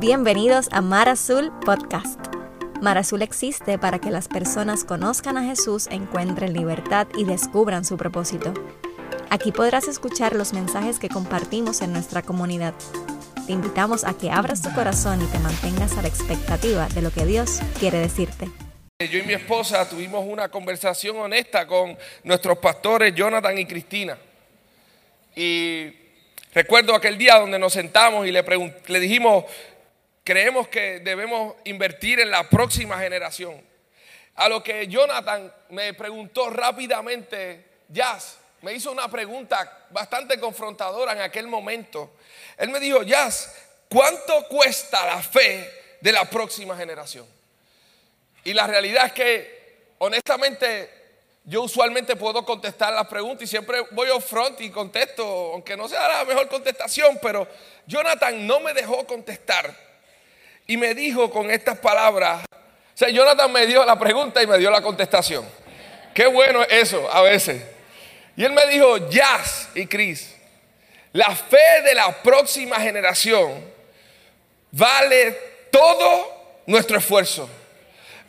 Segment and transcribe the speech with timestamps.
[0.00, 2.18] Bienvenidos a Mar Azul Podcast.
[2.80, 7.98] Mar Azul existe para que las personas conozcan a Jesús, encuentren libertad y descubran su
[7.98, 8.54] propósito.
[9.28, 12.72] Aquí podrás escuchar los mensajes que compartimos en nuestra comunidad.
[13.46, 17.10] Te invitamos a que abras tu corazón y te mantengas a la expectativa de lo
[17.10, 18.48] que Dios quiere decirte.
[19.00, 21.94] Yo y mi esposa tuvimos una conversación honesta con
[22.24, 24.16] nuestros pastores Jonathan y Cristina.
[25.36, 25.92] Y
[26.54, 29.44] recuerdo aquel día donde nos sentamos y le, dijimos,
[30.30, 33.60] creemos que debemos invertir en la próxima generación.
[34.36, 41.22] A lo que Jonathan me preguntó rápidamente, Jazz, me hizo una pregunta bastante confrontadora en
[41.22, 42.12] aquel momento.
[42.56, 43.52] Él me dijo, Jazz,
[43.88, 45.68] ¿cuánto cuesta la fe
[46.00, 47.26] de la próxima generación?
[48.44, 50.90] Y la realidad es que, honestamente,
[51.42, 55.88] yo usualmente puedo contestar las preguntas y siempre voy off front y contesto, aunque no
[55.88, 57.48] sea la mejor contestación, pero
[57.84, 59.89] Jonathan no me dejó contestar
[60.70, 62.56] y me dijo con estas palabras, o
[62.94, 65.44] sea, Jonathan me dio la pregunta y me dio la contestación.
[66.14, 67.60] Qué bueno es eso a veces.
[68.36, 70.32] Y él me dijo, Jazz y Chris,
[71.12, 73.64] la fe de la próxima generación
[74.70, 75.36] vale
[75.72, 77.50] todo nuestro esfuerzo,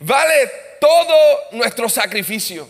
[0.00, 1.16] vale todo
[1.52, 2.68] nuestro sacrificio,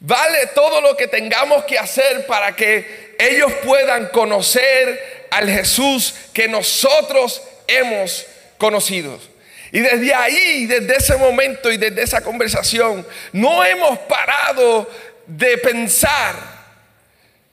[0.00, 6.48] vale todo lo que tengamos que hacer para que ellos puedan conocer al Jesús que
[6.48, 8.24] nosotros hemos
[8.58, 9.30] conocidos.
[9.72, 14.88] Y desde ahí, desde ese momento y desde esa conversación, no hemos parado
[15.26, 16.36] de pensar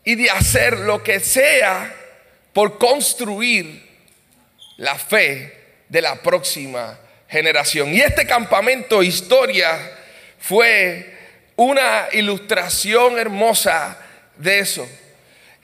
[0.04, 1.94] y de hacer lo que sea
[2.54, 3.90] por construir
[4.78, 5.58] la fe
[5.90, 7.94] de la próxima generación.
[7.94, 9.78] Y este campamento historia
[10.40, 11.18] fue
[11.56, 13.98] una ilustración hermosa
[14.38, 14.88] de eso.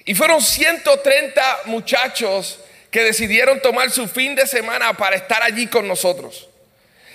[0.05, 2.59] Y fueron 130 muchachos
[2.91, 6.47] que decidieron tomar su fin de semana para estar allí con nosotros.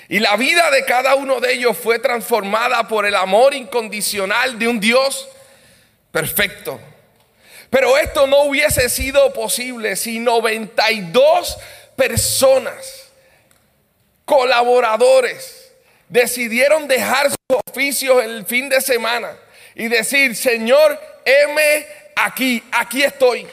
[0.08, 4.68] Y la vida de cada uno de ellos fue transformada por el amor incondicional de
[4.68, 5.28] un Dios
[6.12, 6.78] perfecto.
[7.70, 11.56] Pero esto no hubiese sido posible si 92
[11.96, 13.08] personas,
[14.24, 15.72] colaboradores,
[16.08, 19.36] decidieron dejar sus oficios el fin de semana
[19.74, 23.48] y decir, Señor, heme aquí, aquí estoy.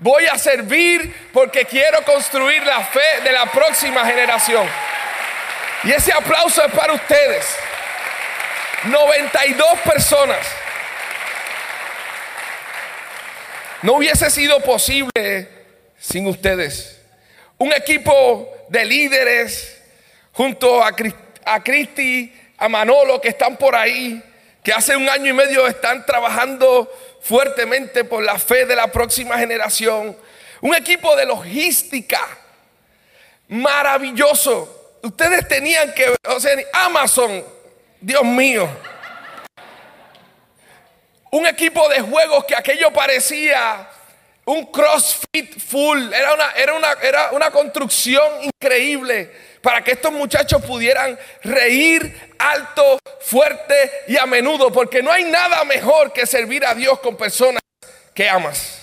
[0.00, 4.66] Voy a servir porque quiero construir la fe de la próxima generación.
[5.84, 7.46] Y ese aplauso es para ustedes.
[8.84, 10.38] 92 personas.
[13.82, 15.48] No hubiese sido posible
[15.98, 16.98] sin ustedes.
[17.58, 19.82] Un equipo de líderes
[20.32, 20.92] junto a,
[21.62, 24.22] Cristi, a Manolo que están por ahí,
[24.62, 26.90] que hace un año y medio están trabajando
[27.22, 30.16] fuertemente por la fe de la próxima generación.
[30.60, 32.20] Un equipo de logística
[33.48, 34.98] maravilloso.
[35.02, 37.44] Ustedes tenían que, o sea, Amazon,
[38.00, 38.68] Dios mío.
[41.30, 43.88] Un equipo de juegos que aquello parecía
[44.44, 46.12] un CrossFit full.
[46.12, 49.32] Era una, era una, era una construcción increíble
[49.62, 55.64] para que estos muchachos pudieran reír alto, fuerte y a menudo, porque no hay nada
[55.64, 57.60] mejor que servir a Dios con personas
[58.14, 58.78] que amas.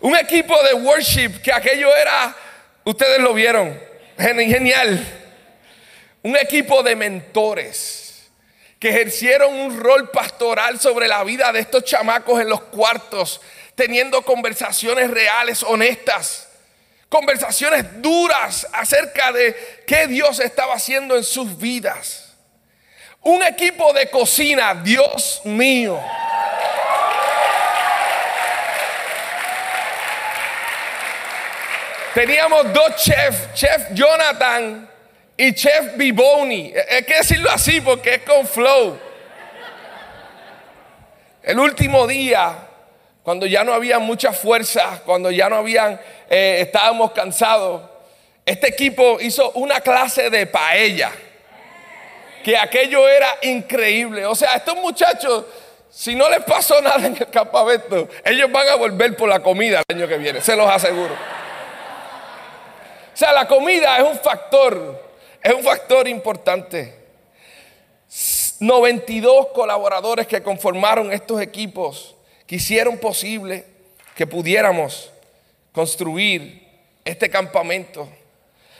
[0.00, 2.34] Un equipo de worship que aquello era,
[2.84, 3.78] ustedes lo vieron,
[4.18, 5.16] genial.
[6.22, 8.30] Un equipo de mentores
[8.78, 13.40] que ejercieron un rol pastoral sobre la vida de estos chamacos en los cuartos,
[13.74, 16.49] teniendo conversaciones reales, honestas
[17.10, 22.34] conversaciones duras acerca de qué Dios estaba haciendo en sus vidas.
[23.22, 26.00] Un equipo de cocina, Dios mío.
[32.14, 34.88] Teníamos dos chefs, Chef Jonathan
[35.36, 36.72] y Chef Biboni.
[36.90, 38.98] Hay que decirlo así porque es con flow.
[41.42, 42.69] El último día
[43.22, 47.82] cuando ya no había mucha fuerza, cuando ya no habían, eh, estábamos cansados,
[48.46, 51.12] este equipo hizo una clase de paella,
[52.42, 54.24] que aquello era increíble.
[54.24, 55.44] O sea, estos muchachos,
[55.90, 59.82] si no les pasó nada en el campamento, ellos van a volver por la comida
[59.86, 61.14] el año que viene, se los aseguro.
[63.12, 64.98] O sea, la comida es un factor,
[65.42, 66.98] es un factor importante.
[68.60, 72.16] 92 colaboradores que conformaron estos equipos
[72.50, 73.64] que hicieron posible
[74.16, 75.12] que pudiéramos
[75.70, 76.66] construir
[77.04, 78.08] este campamento.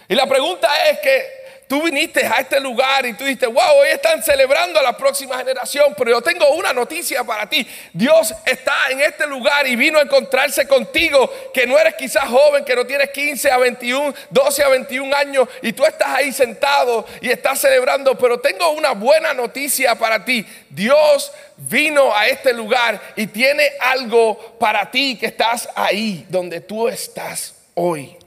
[0.09, 1.40] Y la pregunta es que
[1.71, 5.39] tú viniste a este lugar y tú dijiste, wow, hoy están celebrando a la próxima
[5.39, 7.65] generación, pero yo tengo una noticia para ti.
[7.93, 12.65] Dios está en este lugar y vino a encontrarse contigo, que no eres quizás joven,
[12.65, 17.07] que no tienes 15 a 21, 12 a 21 años y tú estás ahí sentado
[17.21, 20.45] y estás celebrando, pero tengo una buena noticia para ti.
[20.71, 26.89] Dios vino a este lugar y tiene algo para ti que estás ahí donde tú
[26.89, 28.20] estás hoy.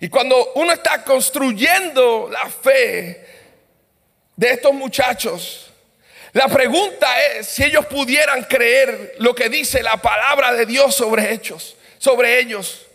[0.00, 3.26] Y cuando uno está construyendo la fe
[4.36, 5.70] de estos muchachos,
[6.32, 11.32] la pregunta es si ellos pudieran creer lo que dice la palabra de Dios sobre
[11.32, 12.86] ellos, sobre ellos.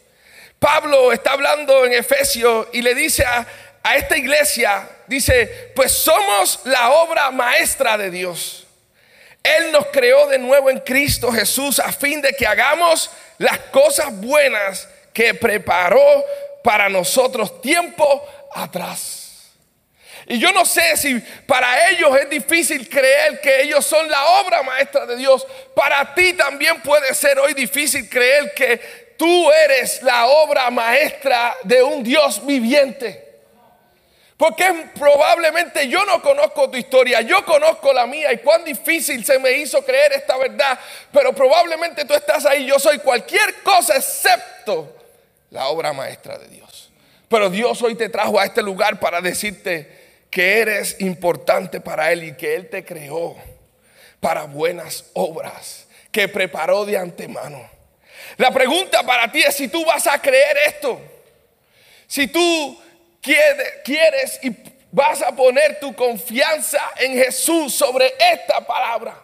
[0.59, 3.45] Pablo está hablando en Efesios y le dice a,
[3.83, 8.65] a esta iglesia, dice, pues somos la obra maestra de Dios.
[9.43, 13.09] Él nos creó de nuevo en Cristo Jesús a fin de que hagamos
[13.39, 16.23] las cosas buenas que preparó
[16.63, 19.23] para nosotros tiempo atrás.
[20.25, 24.63] Y yo no sé si para ellos es difícil creer que ellos son la obra
[24.63, 25.45] maestra de Dios.
[25.75, 31.83] Para ti también puede ser hoy difícil creer que tú eres la obra maestra de
[31.83, 33.31] un Dios viviente.
[34.37, 39.39] Porque probablemente yo no conozco tu historia, yo conozco la mía y cuán difícil se
[39.39, 40.79] me hizo creer esta verdad.
[41.11, 45.02] Pero probablemente tú estás ahí, yo soy cualquier cosa excepto
[45.53, 46.89] la obra maestra de Dios.
[47.29, 52.23] Pero Dios hoy te trajo a este lugar para decirte que eres importante para Él
[52.23, 53.37] y que Él te creó
[54.19, 57.69] para buenas obras, que preparó de antemano.
[58.37, 60.99] La pregunta para ti es si tú vas a creer esto.
[62.07, 62.81] Si tú
[63.21, 64.55] quieres y
[64.91, 69.19] vas a poner tu confianza en Jesús sobre esta palabra.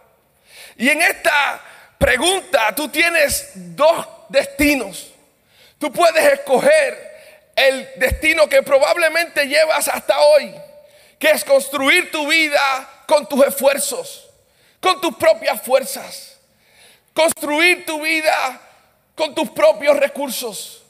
[0.77, 1.61] Y en esta
[1.97, 5.08] pregunta tú tienes dos destinos.
[5.79, 7.09] Tú puedes escoger
[7.55, 10.53] el destino que probablemente llevas hasta hoy,
[11.17, 12.61] que es construir tu vida
[13.07, 14.29] con tus esfuerzos,
[14.81, 16.37] con tus propias fuerzas,
[17.13, 18.61] construir tu vida
[19.15, 20.83] con tus propios recursos,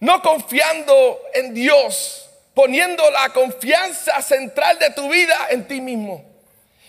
[0.00, 6.24] no confiando en Dios, poniendo la confianza central de tu vida en ti mismo.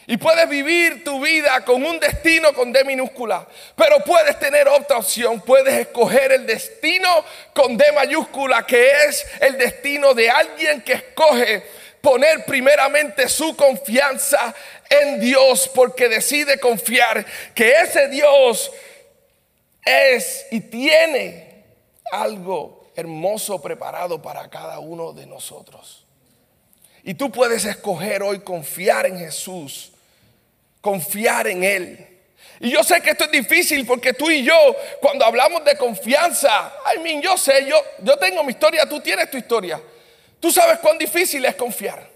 [0.10, 3.48] Y puedes vivir tu vida con un destino con D minúscula.
[3.76, 5.40] Pero puedes tener otra opción.
[5.42, 7.24] Puedes escoger el destino
[7.54, 11.64] con D mayúscula, que es el destino de alguien que escoge
[12.02, 14.56] poner primeramente su confianza
[14.90, 15.70] en Dios.
[15.76, 17.24] Porque decide confiar
[17.54, 18.72] que ese Dios
[19.86, 21.66] es y tiene
[22.12, 26.08] algo hermoso preparado para cada uno de nosotros.
[27.04, 29.94] Y tú puedes escoger hoy confiar en Jesús
[30.82, 32.06] confiar en Él.
[32.60, 36.74] Y yo sé que esto es difícil porque tú y yo, cuando hablamos de confianza,
[37.22, 39.82] yo sé, yo, yo tengo mi historia, tú tienes tu historia.
[40.40, 42.10] Tú sabes cuán difícil es confiar.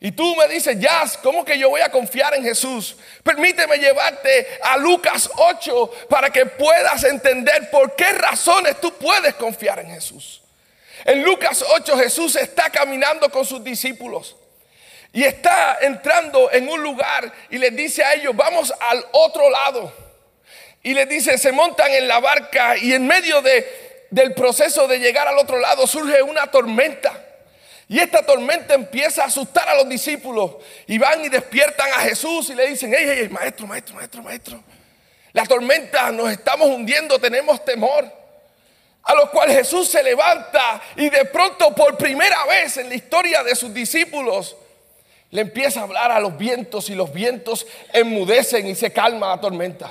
[0.00, 2.96] Y tú me dices, Jazz, ¿cómo que yo voy a confiar en Jesús?
[3.22, 9.78] Permíteme llevarte a Lucas 8 para que puedas entender por qué razones tú puedes confiar
[9.78, 10.42] en Jesús.
[11.04, 14.36] En Lucas 8 Jesús está caminando con sus discípulos.
[15.12, 19.92] Y está entrando en un lugar y les dice a ellos, vamos al otro lado.
[20.82, 24.98] Y les dice, se montan en la barca y en medio de, del proceso de
[24.98, 27.12] llegar al otro lado surge una tormenta.
[27.88, 30.52] Y esta tormenta empieza a asustar a los discípulos.
[30.86, 34.64] Y van y despiertan a Jesús y le dicen, hey, hey, maestro, maestro, maestro, maestro.
[35.34, 38.10] La tormenta, nos estamos hundiendo, tenemos temor.
[39.02, 43.42] A lo cual Jesús se levanta y de pronto por primera vez en la historia
[43.42, 44.56] de sus discípulos
[45.32, 49.40] le empieza a hablar a los vientos y los vientos enmudecen y se calma la
[49.40, 49.90] tormenta.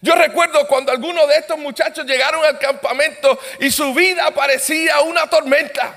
[0.00, 5.28] Yo recuerdo cuando algunos de estos muchachos llegaron al campamento y su vida parecía una
[5.28, 5.94] tormenta.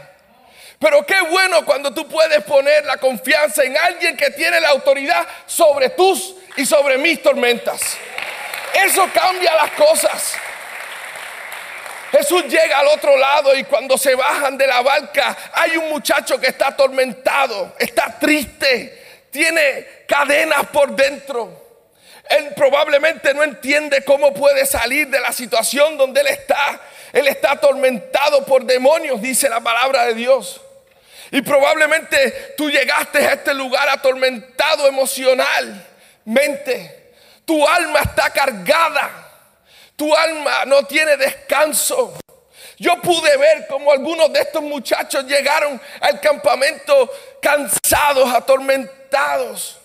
[0.79, 5.25] Pero qué bueno cuando tú puedes poner la confianza en alguien que tiene la autoridad
[5.45, 7.97] sobre tus y sobre mis tormentas.
[8.85, 10.35] Eso cambia las cosas.
[12.11, 16.39] Jesús llega al otro lado y cuando se bajan de la barca hay un muchacho
[16.39, 21.65] que está atormentado, está triste, tiene cadenas por dentro.
[22.29, 26.79] Él probablemente no entiende cómo puede salir de la situación donde él está.
[27.13, 30.61] Él está atormentado por demonios, dice la palabra de Dios.
[31.31, 37.13] Y probablemente tú llegaste a este lugar atormentado emocionalmente.
[37.45, 39.26] Tu alma está cargada
[39.97, 42.13] tu alma no tiene descanso.
[42.77, 47.11] Yo pude ver cómo algunos de estos muchachos llegaron al campamento
[47.41, 49.79] cansados, atormentados.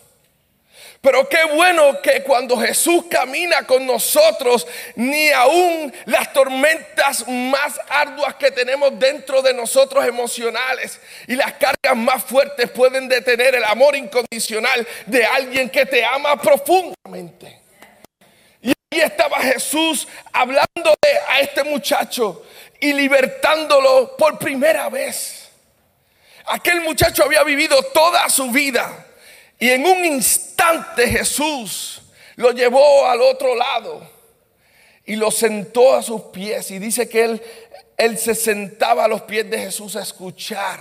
[1.00, 8.35] Pero qué bueno que cuando Jesús camina con nosotros, ni aún las tormentas más arduas
[8.37, 13.97] que tenemos dentro de nosotros emocionales y las cargas más fuertes pueden detener el amor
[13.97, 17.62] incondicional de alguien que te ama profundamente.
[19.03, 20.97] Estaba Jesús hablándole
[21.29, 22.45] a este muchacho
[22.81, 25.51] y libertándolo por primera vez.
[26.47, 29.07] Aquel muchacho había vivido toda su vida
[29.59, 32.03] y en un instante Jesús
[32.37, 34.11] lo llevó al otro lado
[35.05, 36.71] y lo sentó a sus pies.
[36.71, 37.43] Y dice que él,
[37.97, 40.81] él se sentaba a los pies de Jesús a escuchar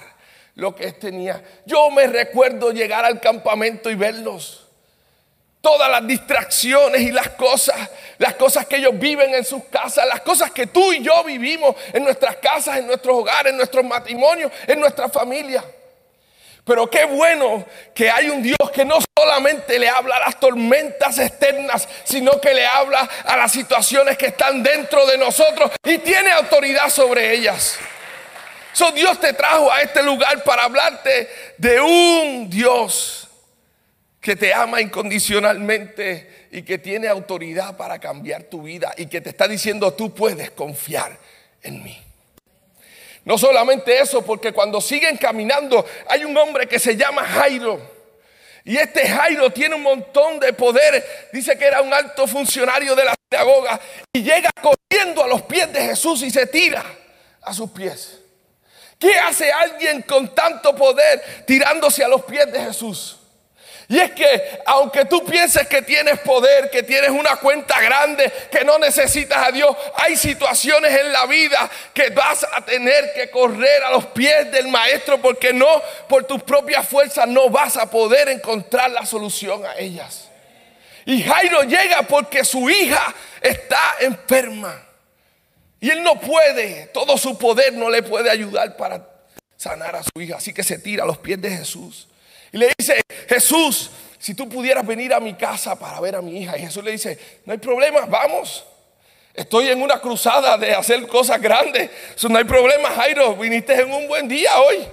[0.56, 1.44] lo que él tenía.
[1.66, 4.61] Yo me recuerdo llegar al campamento y verlos.
[5.62, 7.78] Todas las distracciones y las cosas,
[8.18, 11.76] las cosas que ellos viven en sus casas, las cosas que tú y yo vivimos
[11.94, 15.64] en nuestras casas, en nuestros hogares, en nuestros matrimonios, en nuestra familia.
[16.64, 21.18] Pero qué bueno que hay un Dios que no solamente le habla a las tormentas
[21.18, 26.32] externas, sino que le habla a las situaciones que están dentro de nosotros y tiene
[26.32, 27.78] autoridad sobre ellas.
[28.74, 33.28] So, Dios te trajo a este lugar para hablarte de un Dios
[34.22, 39.30] que te ama incondicionalmente y que tiene autoridad para cambiar tu vida y que te
[39.30, 41.18] está diciendo tú puedes confiar
[41.64, 42.00] en mí.
[43.26, 48.00] No solamente eso, porque cuando siguen caminando hay un hombre que se llama Jairo.
[48.64, 51.04] Y este Jairo tiene un montón de poder.
[51.34, 53.80] Dice que era un alto funcionario de la sinagoga.
[54.14, 56.84] Y llega corriendo a los pies de Jesús y se tira
[57.42, 58.20] a sus pies.
[59.00, 63.21] ¿Qué hace alguien con tanto poder tirándose a los pies de Jesús?
[63.92, 68.64] Y es que aunque tú pienses que tienes poder, que tienes una cuenta grande, que
[68.64, 73.84] no necesitas a Dios, hay situaciones en la vida que vas a tener que correr
[73.84, 75.68] a los pies del maestro porque no,
[76.08, 80.30] por tus propias fuerzas no vas a poder encontrar la solución a ellas.
[81.04, 84.88] Y Jairo llega porque su hija está enferma.
[85.82, 89.06] Y él no puede, todo su poder no le puede ayudar para
[89.58, 90.38] sanar a su hija.
[90.38, 92.08] Así que se tira a los pies de Jesús.
[92.52, 96.42] Y le dice, Jesús, si tú pudieras venir a mi casa para ver a mi
[96.42, 96.58] hija.
[96.58, 98.64] Y Jesús le dice, no hay problema, vamos.
[99.34, 101.90] Estoy en una cruzada de hacer cosas grandes.
[102.30, 104.86] no hay problema, Jairo, viniste en un buen día hoy.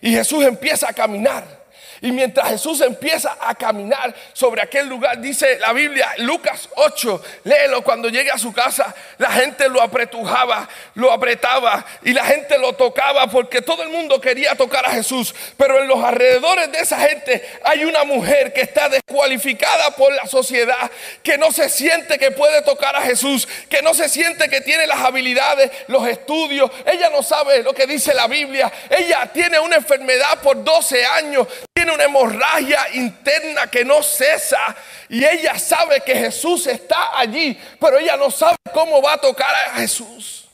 [0.00, 1.57] Y Jesús empieza a caminar.
[2.00, 7.82] Y mientras Jesús empieza a caminar sobre aquel lugar, dice la Biblia, Lucas 8, léelo,
[7.82, 12.74] cuando llegue a su casa, la gente lo apretujaba, lo apretaba y la gente lo
[12.74, 15.34] tocaba porque todo el mundo quería tocar a Jesús.
[15.56, 20.26] Pero en los alrededores de esa gente hay una mujer que está descualificada por la
[20.26, 20.90] sociedad,
[21.22, 24.86] que no se siente que puede tocar a Jesús, que no se siente que tiene
[24.86, 26.70] las habilidades, los estudios.
[26.86, 28.70] Ella no sabe lo que dice la Biblia.
[28.90, 31.46] Ella tiene una enfermedad por 12 años
[31.78, 34.74] tiene una hemorragia interna que no cesa
[35.08, 39.54] y ella sabe que Jesús está allí, pero ella no sabe cómo va a tocar
[39.54, 40.48] a Jesús.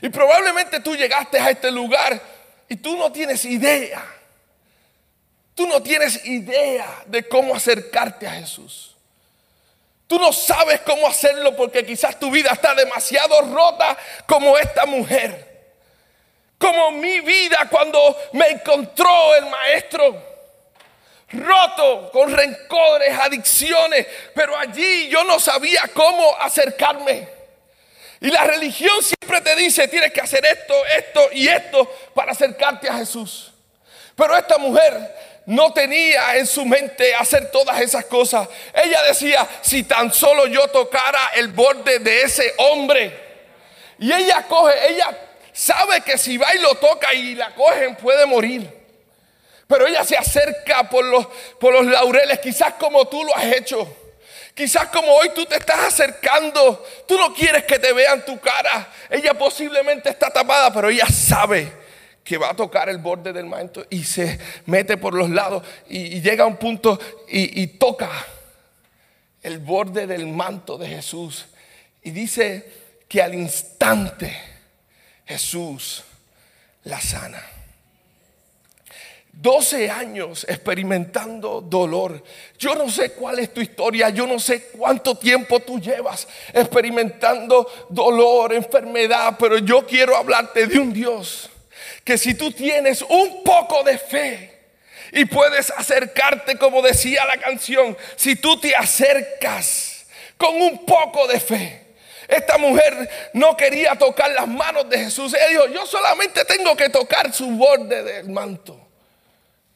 [0.00, 2.18] Y probablemente tú llegaste a este lugar
[2.70, 4.02] y tú no tienes idea.
[5.54, 8.96] Tú no tienes idea de cómo acercarte a Jesús.
[10.06, 13.94] Tú no sabes cómo hacerlo porque quizás tu vida está demasiado rota
[14.26, 15.52] como esta mujer.
[16.56, 20.31] Como mi vida cuando me encontró el maestro
[21.32, 27.28] roto con rencores, adicciones, pero allí yo no sabía cómo acercarme.
[28.20, 32.88] Y la religión siempre te dice, tienes que hacer esto, esto y esto para acercarte
[32.88, 33.52] a Jesús.
[34.14, 38.48] Pero esta mujer no tenía en su mente hacer todas esas cosas.
[38.72, 43.32] Ella decía, si tan solo yo tocara el borde de ese hombre.
[43.98, 45.18] Y ella coge, ella
[45.52, 48.81] sabe que si va y lo toca y la cogen puede morir.
[49.72, 51.26] Pero ella se acerca por los,
[51.58, 53.96] por los laureles, quizás como tú lo has hecho.
[54.52, 58.92] Quizás como hoy tú te estás acercando, tú no quieres que te vean tu cara.
[59.08, 61.72] Ella posiblemente está tapada, pero ella sabe
[62.22, 66.20] que va a tocar el borde del manto y se mete por los lados y,
[66.20, 68.10] llega a un punto y, y toca
[69.42, 71.46] el borde del manto de Jesús.
[72.02, 72.70] Y dice
[73.08, 74.38] que al instante
[75.24, 76.04] Jesús
[76.84, 77.42] la sana.
[79.32, 82.22] 12 años experimentando dolor.
[82.58, 87.68] Yo no sé cuál es tu historia, yo no sé cuánto tiempo tú llevas experimentando
[87.88, 91.50] dolor, enfermedad, pero yo quiero hablarte de un Dios
[92.04, 94.60] que si tú tienes un poco de fe
[95.12, 101.40] y puedes acercarte como decía la canción, si tú te acercas con un poco de
[101.40, 101.78] fe.
[102.28, 105.34] Esta mujer no quería tocar las manos de Jesús.
[105.34, 108.81] Ella dijo, yo solamente tengo que tocar su borde del manto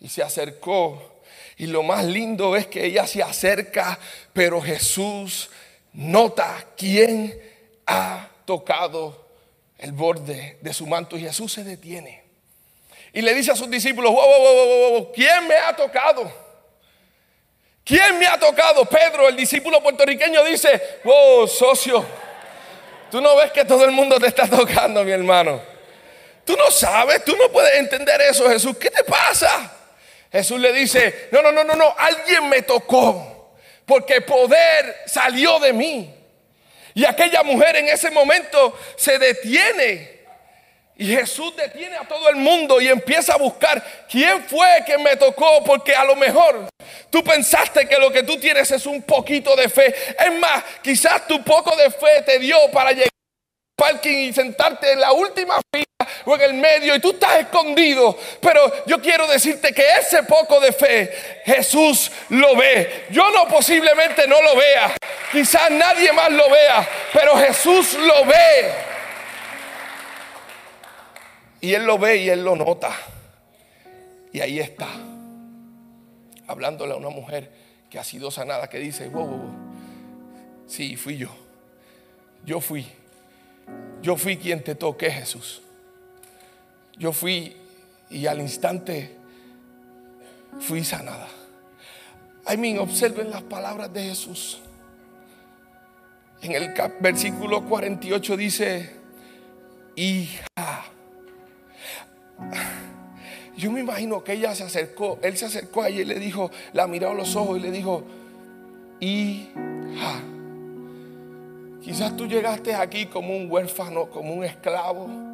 [0.06, 1.20] y se acercó.
[1.56, 3.98] Y lo más lindo es que ella se acerca,
[4.32, 5.50] pero Jesús
[5.94, 7.36] nota quién
[7.86, 9.26] ha tocado
[9.78, 12.22] el borde de su manto y Jesús se detiene.
[13.12, 16.30] Y le dice a sus discípulos, wow, wow, wow, ¿quién me ha tocado?
[17.82, 18.84] ¿Quién me ha tocado?
[18.84, 22.06] Pedro, el discípulo puertorriqueño, dice, wow, socio,
[23.10, 25.60] tú no ves que todo el mundo te está tocando, mi hermano.
[26.44, 28.76] Tú no sabes, tú no puedes entender eso, Jesús.
[28.76, 29.72] ¿Qué te pasa?
[30.36, 33.54] Jesús le dice, no, no, no, no, no, alguien me tocó,
[33.86, 36.14] porque poder salió de mí.
[36.92, 40.16] Y aquella mujer en ese momento se detiene.
[40.98, 45.16] Y Jesús detiene a todo el mundo y empieza a buscar quién fue que me
[45.16, 46.68] tocó, porque a lo mejor
[47.08, 49.94] tú pensaste que lo que tú tienes es un poquito de fe.
[50.18, 54.92] Es más, quizás tu poco de fe te dio para llegar al parking y sentarte
[54.92, 55.86] en la última fila
[56.24, 58.18] o en el medio y tú estás escondido.
[58.40, 63.06] Pero yo quiero decirte que ese poco de fe Jesús lo ve.
[63.10, 64.94] Yo no posiblemente no lo vea.
[65.32, 68.72] Quizás nadie más lo vea, pero Jesús lo ve.
[71.60, 72.94] Y Él lo ve y Él lo nota.
[74.32, 74.88] Y ahí está,
[76.46, 77.50] hablándole a una mujer
[77.88, 79.40] que ha sido sanada, que dice, wow,
[80.66, 81.30] sí, fui yo.
[82.44, 82.86] Yo fui.
[84.02, 85.62] Yo fui quien te toqué, Jesús.
[86.98, 87.54] Yo fui
[88.10, 89.16] y al instante
[90.60, 91.28] fui sanada.
[92.48, 94.60] I mean, observen las palabras de Jesús.
[96.42, 98.96] En el versículo 48 dice,
[99.96, 100.84] hija.
[103.56, 106.50] Yo me imagino que ella se acercó, él se acercó a ella y le dijo,
[106.72, 108.04] la miró a los ojos y le dijo,
[109.00, 110.22] hija.
[111.82, 115.25] Quizás tú llegaste aquí como un huérfano, como un esclavo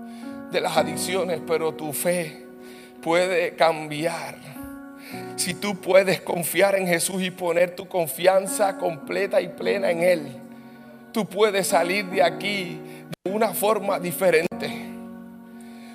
[0.52, 2.46] de las adicciones, pero tu fe
[3.02, 4.36] puede cambiar.
[5.36, 10.36] Si tú puedes confiar en Jesús y poner tu confianza completa y plena en Él,
[11.12, 12.80] tú puedes salir de aquí
[13.24, 14.70] de una forma diferente.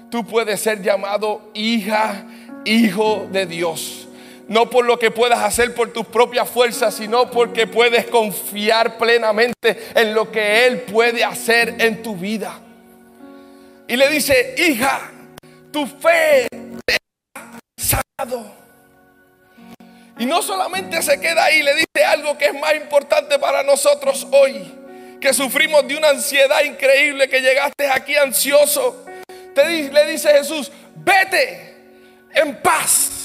[0.09, 2.25] Tú puedes ser llamado hija,
[2.65, 4.07] hijo de Dios.
[4.47, 9.77] No por lo que puedas hacer por tus propias fuerzas, sino porque puedes confiar plenamente
[9.93, 12.61] en lo que Él puede hacer en tu vida.
[13.87, 15.11] Y le dice, hija,
[15.71, 16.47] tu fe
[16.85, 16.97] te
[17.35, 18.53] ha sanado.
[20.19, 24.27] Y no solamente se queda ahí, le dice algo que es más importante para nosotros
[24.31, 24.73] hoy,
[25.21, 29.05] que sufrimos de una ansiedad increíble, que llegaste aquí ansioso.
[29.53, 31.75] Te, le dice Jesús, vete
[32.33, 33.17] en paz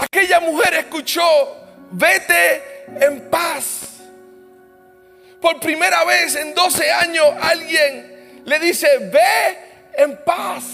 [0.00, 1.22] Aquella mujer escuchó,
[1.90, 4.00] vete en paz.
[5.42, 9.58] Por primera vez en 12 años alguien le dice, ve
[9.94, 10.64] en paz.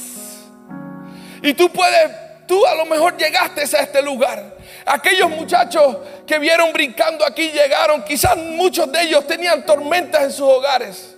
[1.43, 2.11] Y tú puedes,
[2.47, 4.57] tú a lo mejor llegaste a este lugar.
[4.85, 10.49] Aquellos muchachos que vieron brincando aquí llegaron, quizás muchos de ellos tenían tormentas en sus
[10.49, 11.17] hogares.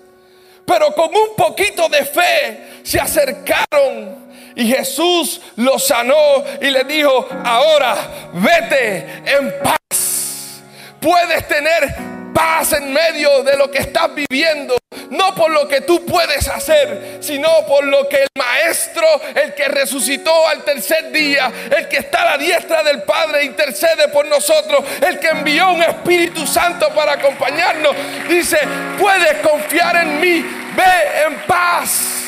[0.67, 7.27] Pero con un poquito de fe se acercaron y Jesús lo sanó y le dijo,
[7.45, 7.97] ahora
[8.35, 10.63] vete en paz.
[11.01, 14.77] Puedes tener paz en medio de lo que estás viviendo.
[15.11, 19.69] No por lo que tú puedes hacer, sino por lo que el Maestro, el que
[19.69, 24.85] resucitó al tercer día, el que está a la diestra del Padre, intercede por nosotros,
[25.07, 27.95] el que envió un Espíritu Santo para acompañarnos,
[28.29, 28.59] dice,
[28.99, 30.45] puedes confiar en mí,
[30.77, 32.19] ve en paz.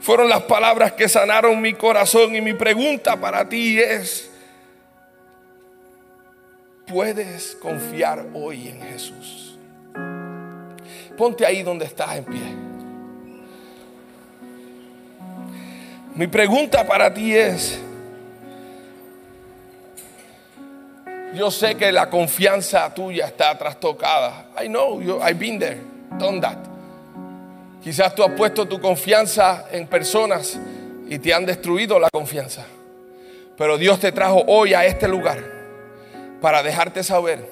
[0.00, 4.30] Fueron las palabras que sanaron mi corazón y mi pregunta para ti es,
[6.86, 9.58] ¿puedes confiar hoy en Jesús?
[11.16, 12.56] Ponte ahí donde estás en pie.
[16.14, 17.78] Mi pregunta para ti es,
[21.34, 24.46] yo sé que la confianza tuya está trastocada.
[24.62, 25.80] I know, I've been there,
[26.18, 26.58] done that.
[27.82, 30.58] Quizás tú has puesto tu confianza en personas
[31.08, 32.64] y te han destruido la confianza.
[33.56, 35.55] Pero Dios te trajo hoy a este lugar
[36.40, 37.48] para dejarte saber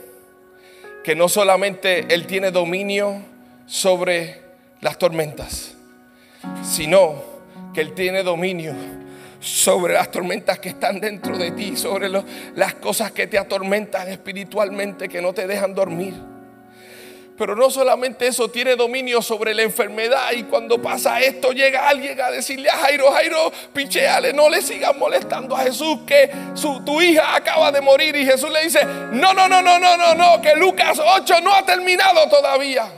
[1.03, 3.21] que no solamente Él tiene dominio
[3.67, 4.41] sobre
[4.81, 5.75] las tormentas,
[6.63, 7.23] sino
[7.73, 8.75] que Él tiene dominio
[9.41, 15.09] sobre las tormentas que están dentro de ti, sobre las cosas que te atormentan espiritualmente,
[15.09, 16.15] que no te dejan dormir.
[17.37, 20.31] Pero no solamente eso, tiene dominio sobre la enfermedad.
[20.33, 24.95] Y cuando pasa esto, llega alguien a decirle a Jairo, Jairo, picheale, no le sigas
[24.97, 28.15] molestando a Jesús, que su, tu hija acaba de morir.
[28.15, 31.53] Y Jesús le dice, no, no, no, no, no, no, no, que Lucas 8 no
[31.53, 32.89] ha terminado todavía.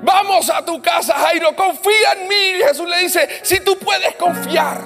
[0.00, 2.60] Vamos a tu casa, Jairo, confía en mí.
[2.60, 4.80] Y Jesús le dice, si tú puedes confiar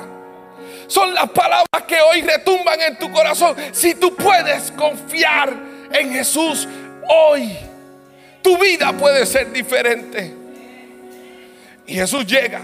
[0.87, 3.55] Son las palabras que hoy retumban en tu corazón.
[3.73, 5.53] Si tú puedes confiar
[5.93, 6.67] en Jesús
[7.09, 7.59] hoy,
[8.43, 10.33] tu vida puede ser diferente.
[11.87, 12.61] Y Jesús llega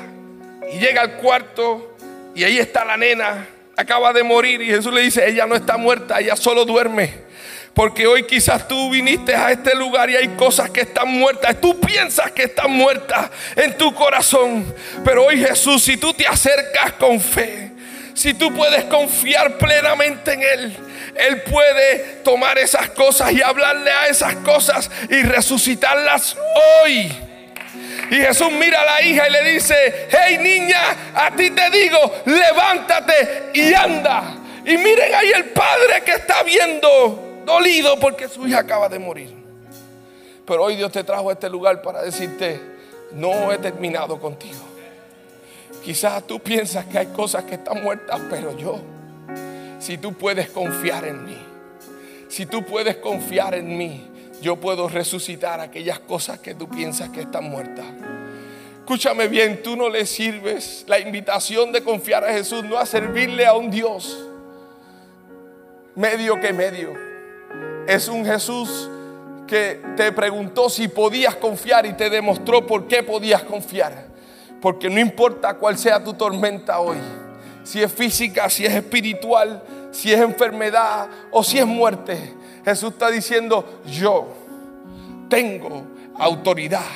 [0.72, 1.96] y llega al cuarto
[2.34, 5.76] y ahí está la nena, acaba de morir y Jesús le dice, ella no está
[5.76, 7.28] muerta, ella solo duerme.
[7.74, 11.60] Porque hoy quizás tú viniste a este lugar y hay cosas que están muertas.
[11.60, 14.74] Tú piensas que están muertas en tu corazón.
[15.04, 17.70] Pero hoy Jesús, si tú te acercas con fe,
[18.14, 20.76] si tú puedes confiar plenamente en Él,
[21.18, 26.36] Él puede tomar esas cosas y hablarle a esas cosas y resucitarlas
[26.82, 27.12] hoy.
[28.10, 31.98] Y Jesús mira a la hija y le dice, hey niña, a ti te digo,
[32.24, 34.36] levántate y anda.
[34.64, 39.34] Y miren ahí el padre que está viendo dolido porque su hija acaba de morir.
[40.46, 42.60] Pero hoy Dios te trajo a este lugar para decirte,
[43.12, 44.60] no he terminado contigo.
[45.84, 48.80] Quizás tú piensas que hay cosas que están muertas, pero yo,
[49.88, 51.38] si tú puedes confiar en mí,
[52.28, 54.06] si tú puedes confiar en mí,
[54.42, 57.86] yo puedo resucitar aquellas cosas que tú piensas que están muertas.
[58.80, 60.84] Escúchame bien, tú no le sirves.
[60.88, 64.26] La invitación de confiar a Jesús no a servirle a un Dios
[65.94, 66.92] medio que medio
[67.86, 68.90] es un Jesús
[69.46, 74.06] que te preguntó si podías confiar y te demostró por qué podías confiar.
[74.60, 76.98] Porque no importa cuál sea tu tormenta hoy,
[77.64, 83.10] si es física, si es espiritual, si es enfermedad o si es muerte, Jesús está
[83.10, 84.28] diciendo, yo
[85.28, 85.86] tengo
[86.18, 86.86] autoridad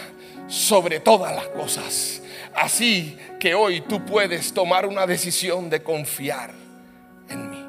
[0.48, 2.22] sobre todas las cosas.
[2.54, 6.52] Así que hoy tú puedes tomar una decisión de confiar
[7.28, 7.66] en mí.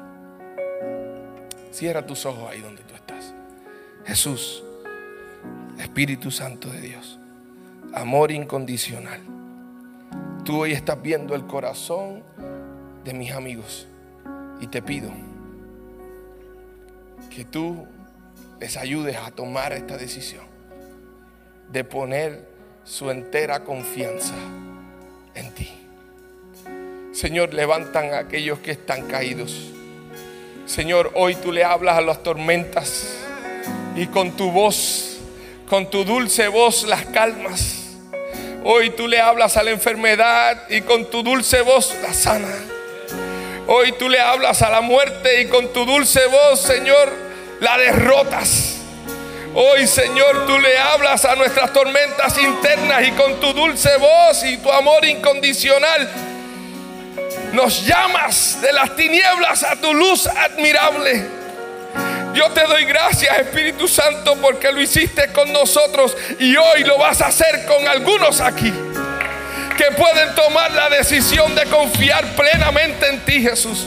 [1.70, 2.94] Cierra tus ojos ahí donde tú
[4.06, 4.62] Jesús,
[5.78, 7.18] Espíritu Santo de Dios,
[7.94, 9.20] amor incondicional.
[10.44, 12.22] Tú hoy estás viendo el corazón
[13.02, 13.88] de mis amigos
[14.60, 15.10] y te pido
[17.34, 17.86] que tú
[18.60, 20.44] les ayudes a tomar esta decisión
[21.70, 22.46] de poner
[22.84, 24.34] su entera confianza
[25.34, 25.72] en ti.
[27.12, 29.70] Señor, levantan a aquellos que están caídos.
[30.66, 33.18] Señor, hoy tú le hablas a las tormentas
[33.96, 35.18] y con tu voz,
[35.68, 37.96] con tu dulce voz las calmas.
[38.64, 42.73] Hoy tú le hablas a la enfermedad y con tu dulce voz la sana.
[43.66, 47.10] Hoy tú le hablas a la muerte y con tu dulce voz, Señor,
[47.60, 48.76] la derrotas.
[49.54, 54.58] Hoy, Señor, tú le hablas a nuestras tormentas internas y con tu dulce voz y
[54.58, 56.10] tu amor incondicional
[57.54, 61.24] nos llamas de las tinieblas a tu luz admirable.
[62.34, 67.22] Yo te doy gracias, Espíritu Santo, porque lo hiciste con nosotros y hoy lo vas
[67.22, 68.72] a hacer con algunos aquí
[69.76, 73.86] que pueden tomar la decisión de confiar plenamente en ti, Jesús.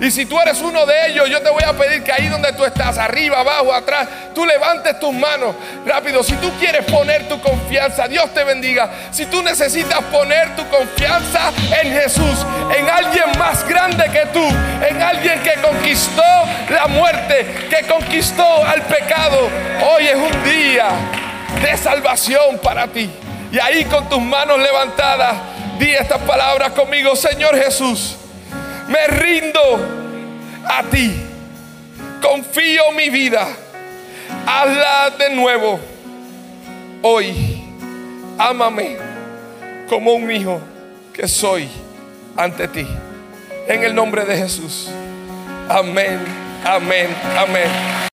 [0.00, 2.52] Y si tú eres uno de ellos, yo te voy a pedir que ahí donde
[2.52, 5.54] tú estás, arriba, abajo, atrás, tú levantes tus manos
[5.86, 6.22] rápido.
[6.22, 8.90] Si tú quieres poner tu confianza, Dios te bendiga.
[9.10, 12.44] Si tú necesitas poner tu confianza en Jesús,
[12.76, 14.44] en alguien más grande que tú,
[14.86, 16.22] en alguien que conquistó
[16.70, 19.48] la muerte, que conquistó al pecado,
[19.90, 20.88] hoy es un día
[21.62, 23.10] de salvación para ti.
[23.54, 25.36] Y ahí con tus manos levantadas,
[25.78, 28.16] di estas palabras conmigo, Señor Jesús
[28.88, 29.60] me rindo
[30.66, 31.14] a ti.
[32.20, 33.46] Confío mi vida.
[34.44, 35.78] Hazla de nuevo.
[37.02, 37.62] Hoy,
[38.38, 38.96] ámame
[39.88, 40.60] como un hijo
[41.12, 41.68] que soy
[42.36, 42.88] ante ti.
[43.68, 44.90] En el nombre de Jesús.
[45.68, 46.18] Amén,
[46.64, 48.13] amén, amén.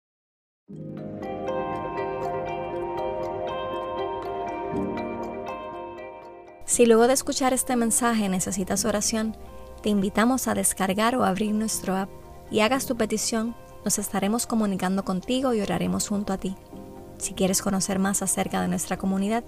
[6.67, 9.37] Si luego de escuchar este mensaje necesitas oración,
[9.83, 12.11] te invitamos a descargar o abrir nuestro app
[12.51, 16.57] y hagas tu petición, nos estaremos comunicando contigo y oraremos junto a ti.
[17.19, 19.45] Si quieres conocer más acerca de nuestra comunidad,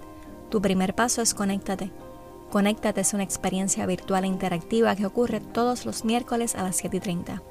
[0.49, 1.91] tu primer paso es conéctate.
[2.51, 7.41] Conéctate es una experiencia virtual e interactiva que ocurre todos los miércoles a las 7:30.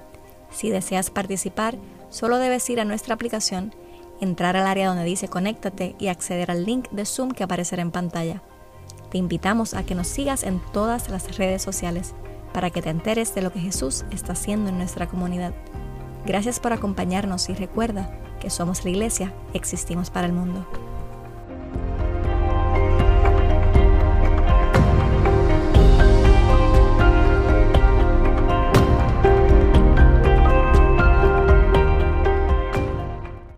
[0.50, 1.76] Si deseas participar,
[2.09, 3.74] solo debes ir a nuestra aplicación,
[4.18, 7.90] entrar al área donde dice Conéctate y acceder al link de Zoom que aparecerá en
[7.90, 8.42] pantalla.
[9.11, 12.14] Te invitamos a que nos sigas en todas las redes sociales
[12.53, 15.55] para que te enteres de lo que Jesús está haciendo en nuestra comunidad.
[16.27, 20.66] Gracias por acompañarnos y recuerda que somos la iglesia, existimos para el mundo.